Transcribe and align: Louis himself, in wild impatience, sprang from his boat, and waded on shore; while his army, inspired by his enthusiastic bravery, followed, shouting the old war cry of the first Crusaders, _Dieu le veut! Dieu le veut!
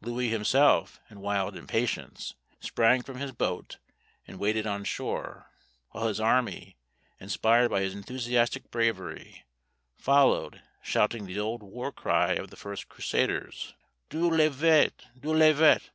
Louis 0.00 0.30
himself, 0.30 0.98
in 1.08 1.20
wild 1.20 1.54
impatience, 1.54 2.34
sprang 2.58 3.02
from 3.02 3.18
his 3.18 3.30
boat, 3.30 3.78
and 4.26 4.36
waded 4.36 4.66
on 4.66 4.82
shore; 4.82 5.52
while 5.90 6.08
his 6.08 6.18
army, 6.18 6.76
inspired 7.20 7.68
by 7.70 7.82
his 7.82 7.94
enthusiastic 7.94 8.72
bravery, 8.72 9.44
followed, 9.96 10.60
shouting 10.82 11.26
the 11.26 11.38
old 11.38 11.62
war 11.62 11.92
cry 11.92 12.32
of 12.32 12.50
the 12.50 12.56
first 12.56 12.88
Crusaders, 12.88 13.74
_Dieu 14.10 14.28
le 14.28 14.50
veut! 14.50 15.06
Dieu 15.20 15.30
le 15.32 15.54
veut! 15.54 15.88